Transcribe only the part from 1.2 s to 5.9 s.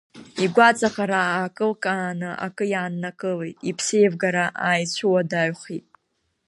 аакылкааны акы иааннакылеит, иԥсеивгара ааицәуадаҩхеит.